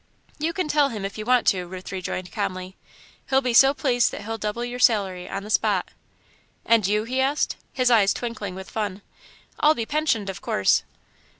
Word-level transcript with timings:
"You 0.39 0.51
can 0.51 0.67
tell 0.67 0.89
him 0.89 1.05
if 1.05 1.19
you 1.19 1.25
want 1.25 1.45
to," 1.49 1.67
Ruth 1.67 1.91
rejoined, 1.91 2.31
calmly. 2.31 2.75
"He'll 3.29 3.39
be 3.43 3.53
so 3.53 3.71
pleased 3.71 4.11
that 4.11 4.23
he'll 4.23 4.39
double 4.39 4.65
your 4.65 4.79
salary 4.79 5.29
on 5.29 5.43
the 5.43 5.51
spot." 5.51 5.89
"And 6.65 6.87
you?" 6.87 7.03
he 7.03 7.21
asked, 7.21 7.55
his 7.71 7.91
eyes 7.91 8.11
twinkling 8.11 8.55
with 8.55 8.71
fun. 8.71 9.03
"I'll 9.59 9.75
be 9.75 9.85
pensioned, 9.85 10.27
of 10.27 10.41
course." 10.41 10.81